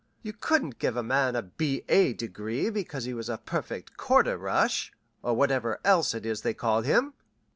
You 0.23 0.33
couldn't 0.33 0.79
give 0.79 0.97
a 0.97 1.03
man 1.03 1.35
a 1.35 1.43
B. 1.43 1.85
A. 1.87 2.13
degree 2.13 2.71
because 2.71 3.03
he 3.03 3.13
was 3.13 3.29
a 3.29 3.37
perfect 3.37 3.97
quarter 3.97 4.35
rush, 4.35 4.91
or 5.21 5.35
whatever 5.35 5.79
else 5.85 6.15
it 6.15 6.25
is 6.25 6.41
they 6.41 6.55
call 6.55 6.81
him." 6.81 7.13